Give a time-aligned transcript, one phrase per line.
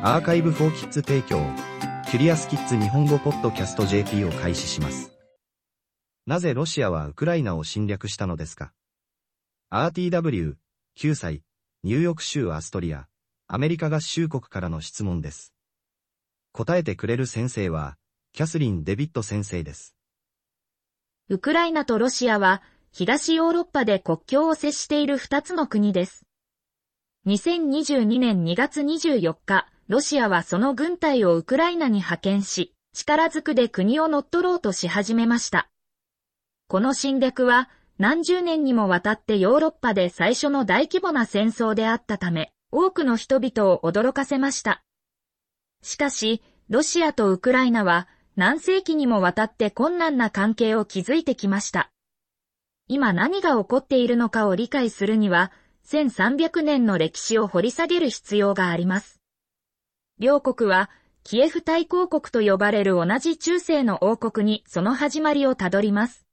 [0.00, 1.44] アーカイブフォーキッズ提供、
[2.08, 5.10] キュリアスキッズ日本語ポッドキャスト JP を開始します。
[6.24, 8.72] なぜロシアはウクライナを侵略したのですか
[9.72, 10.54] ?RTW、
[10.96, 11.42] 9歳、
[11.82, 13.08] ニューヨーク州アストリア、
[13.48, 15.52] アメリカ合衆国からの質問です。
[16.52, 17.96] 答えてくれる先生は、
[18.32, 19.96] キャスリン・デビット先生です。
[21.28, 22.62] ウクライナとロシアは、
[22.92, 26.24] 東ヨーロッパで国境を接している二つの国です。
[27.26, 35.70] 2022年2月24日、ロシアはその軍隊をウクライナに派遣し、力ずくで国を乗っ取ろうとし始めました。
[36.68, 44.82] この侵略は、何十年にもわたってヨーロッパで最初の大規模な戦争であったため、多くの人々を驚かせました。
[45.82, 51.90] しかし、ロシアとウクライナは何世紀にもわたって困難な関係を築いてきました。
[52.88, 55.50] 今何が起こっているのかを理解するには、
[55.86, 59.17] 1300年の歴史を掘り下げる必要があります。
[60.18, 60.90] 両国は、
[61.22, 66.26] キエフ大公国と呼ばれる同じ中世の王国にその始まりをたどります。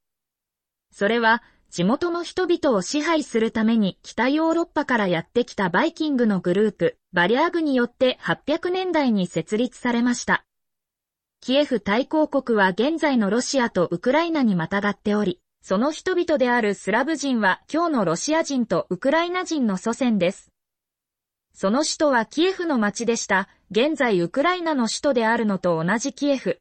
[0.91, 10.45] それは、地元の人々を支配するために北ヨーロッパからやってきたバイキングのグループ、バリアーグによって800年代に設立されました。
[11.41, 20.54] キエフ大公国は現在のロシアとウクライナにまたがっており、その人々であるスラブ人は今日のロシア人とウクライナ人の祖先です。
[21.57, 23.47] その首都はキエフの町でした。
[23.71, 26.59] 現在ウクライナの首都であるのと同じキエフ。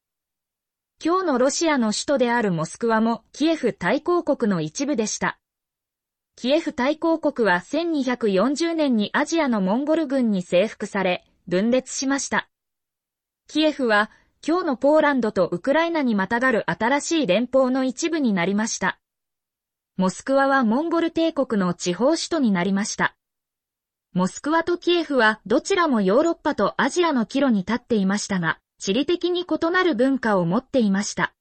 [1.05, 5.41] 今日のロシアの首都であるモスクワもキエフ大公国の一部でした。
[6.37, 12.49] キエフ大公国は1240年にアジアのモンゴル軍に征服され、分裂しました。
[13.49, 14.13] キエフは
[14.47, 19.01] 今日のポーランドとウクライナにまたがる新しい連邦の一部になりました。
[19.97, 23.17] モスクワはモンゴル帝国の地方首都になりました。
[24.15, 31.35] モスクワとキエフはどちらもヨーロッパとアジアの岐路に立っていましたが、地理的に異なる文化を持っていました。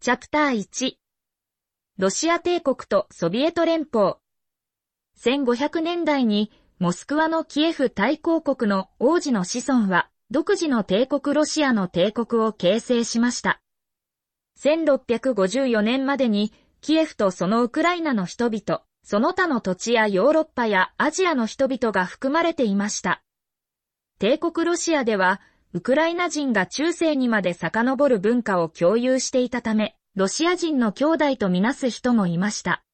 [0.00, 0.94] チャプター1
[1.98, 4.14] ロシア帝国とソビエト連邦
[5.20, 13.60] 1500年代にモスクワのキエフ大公国の王子の子孫は独自の帝国ロシアの帝国を形成しました。
[14.60, 23.22] 1654年までにキエフとそのウクライナの人々、その他の土地やヨーロッパやアジアの人々が含まれていました。
[24.18, 25.40] 帝国ロシアでは、
[25.72, 32.84] ウクライナ人が中世にまで遡る文化を共有していたため、ロシア人の兄弟とみなす人もいました。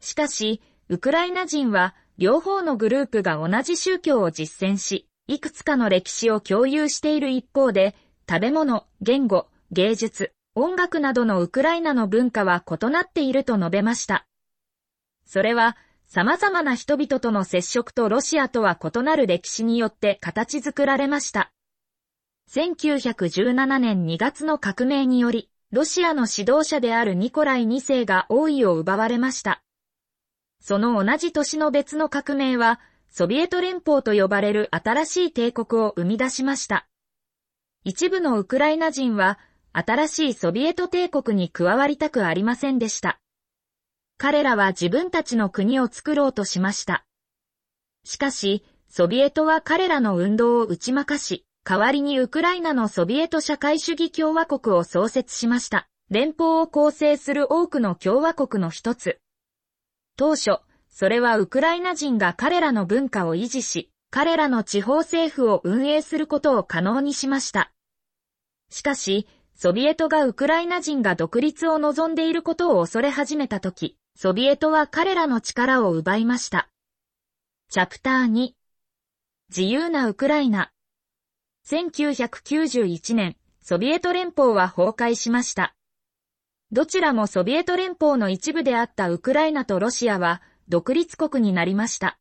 [0.00, 7.94] しかし、ウクライナ人は両方のグループが同じ宗教を実践し、いくつかの歴史を共有している一方で、
[8.28, 14.26] 食べ物、言語、芸術、音楽などのウクライナの文化は異なっていると述べました。
[15.32, 15.76] それは、
[16.08, 21.52] 様々な人々との接触とロシアとは異なる歴史によって形作られました。
[22.50, 29.62] 1917年2月の革命により、ロシアの指導者であるニコライ2世が王位を奪われました。
[30.60, 36.88] その同じ年の別の革命は、ソビエト連邦と呼ばれる新しい帝国を生み出しました。
[37.84, 39.38] 一部のウクライナ人は、
[39.72, 43.20] 新しいソビエト帝国に加わりたくありませんでした。
[44.22, 47.06] 彼らは自分たちの国を作ろうとしました。
[48.04, 55.88] しかし、ソビエトは彼らの運動を打ち負かし、代わりにウクライナのソビエト社会主義共和国を創設しました。
[56.10, 59.20] 連邦を構成する多くの共和国の一つ。
[60.18, 60.58] 当初、
[60.90, 67.72] それはウクライナ人が彼らの文化を維持し、彼らの地方政府を運営することを可能にしました。
[68.68, 76.68] しかし、ソビエトがウクライナ人が独立を望んでいることを恐れ始めたとき、ソビエトは彼らの力を奪いました。
[77.70, 78.50] チャプター2
[79.48, 80.72] 自由なウクライナ
[81.66, 85.74] 1991年、ソビエト連邦は崩壊しました。
[86.70, 92.18] どちらもソビエト連邦の一部であったウクライナとロシアは、独立国になりました。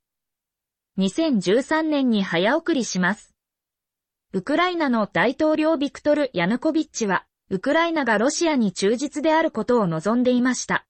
[1.00, 3.36] 2013年に早送りします。
[4.31, 10.86] ウクライナの大統領ビクトル・ヤヌコビッチは、ウクライナがロシアに忠実であることを望んでいました。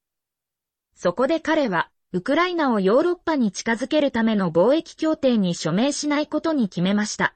[1.02, 7.36] そこで彼は、ウクライナをヨーロッパに近づけるための貿易協定に署名しないことに決めました。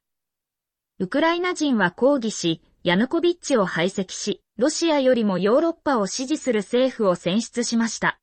[0.99, 8.19] ウクライナ人は抗議し、ヤヌコビッチを排斥し、ロシアよりもヨーロッパを支持する政府を選出しました。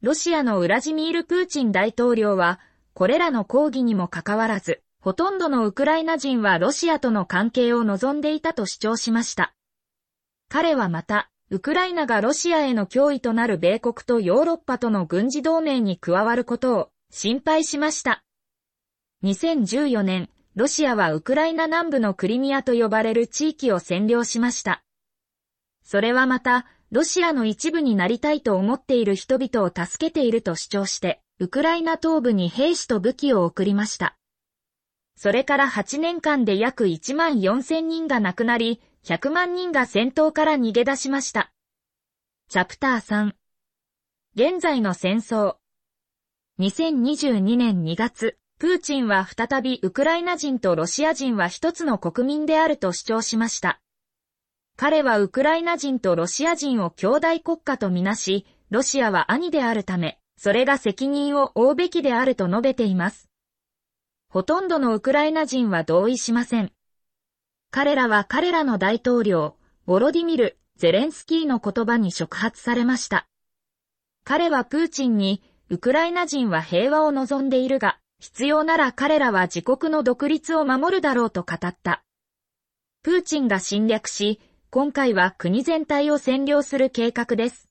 [0.00, 2.60] ロシアのウラジミール・プーチン大統領は、
[2.94, 9.56] これらの抗議にもかかわらず、ほとんどのウクライナ人はロシアとの関係を望んでいたと主張しました。
[10.48, 18.24] 彼はまた、ウクライナがロシアへの脅威となる米国とヨーロッパとの軍事同盟に加わることを心配しました。
[19.22, 24.82] 2014年、ロシアはウクライナ南部のクリミアと呼ばれる地域を占領しました。
[25.84, 34.16] それはまた、ロシアの一部になりたいと思っている人々を助けていると主張して、ウクライナ東部に兵士と武器を送りました。
[35.16, 41.52] それから8年間で約1万4000人が亡くなり、100万人が戦闘から逃げ出しました。
[42.48, 43.34] チャプター3
[44.34, 45.54] 現在の戦争
[46.58, 53.80] 2022年2月、プーチンは再びウクライナ人とロシア人は一つの国民であると主張しました。
[54.76, 63.30] 彼はウクライナ人とロシア人を兄弟国家とみなし、ロシアは兄であるため、それが責任を負うべきであると述べています。
[64.28, 66.72] ほとんどのウクライナ人は同意しません。
[67.70, 73.26] 彼らは彼らの大統領、ボロディミル・ゼレンスキーの言葉に触発されました。
[74.24, 82.02] 彼はプーチンに、ウクライナ人は平和を望んでいるが、必要なら彼らは自国の独立を守るだろうと語った。
[83.02, 84.40] プーチンが侵略し、
[84.70, 87.68] 今回は国全体を占領する計画です。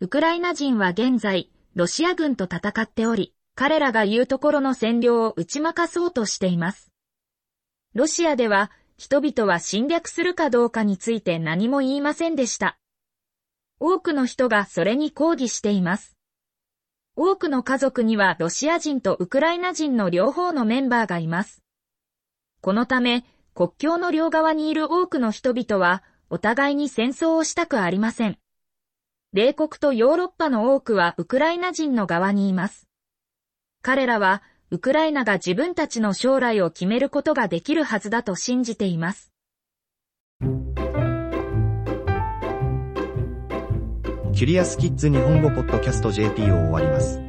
[0.00, 6.90] ウクライナ人は現在、ロシア軍と戦っており、彼らが言うところの占領を打ち負かそうとしています。
[7.94, 8.70] ロシアでは、
[9.00, 12.76] 人々は侵略するかどうかについて何も言いませんでした。
[13.78, 16.18] 多くの人がそれに抗議しています。
[17.16, 21.62] 多くの家族にはロシア人とウクライナ人の両方のメンバーがいます。
[22.60, 23.24] このため、
[23.54, 28.36] 国境の両側にいる多くの人々は、お互いに戦争をしたくありません。
[29.32, 32.86] 米国とヨーロッパの多くはウクライナ人の側にいます。
[33.80, 34.42] 彼らは、
[34.72, 39.32] ウクライナが自分たちの将来を決めることができるはずだと信じています。
[44.32, 47.20] キュリアスキッズ日本語ポッドキャスト JP を終わります。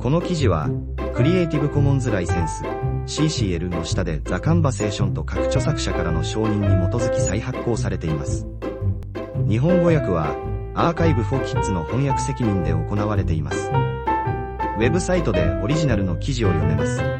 [0.00, 0.68] この記事は、
[1.14, 2.64] クリエイティブコモンズライセンス
[3.06, 8.48] CCL の下でザ・カンバセーションと各著作者からの承認に基づき再発行されています。
[9.48, 10.34] 日本語訳は
[10.74, 13.70] アーカイブ・フォー・キッズの翻訳責任で行われています。
[14.80, 17.19] ウェブサイトでオリジナルの記事を読めます。